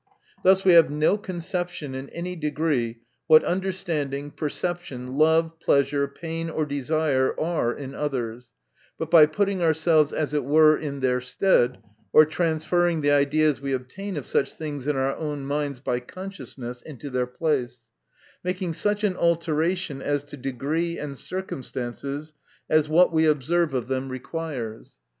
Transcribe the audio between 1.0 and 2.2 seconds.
conception in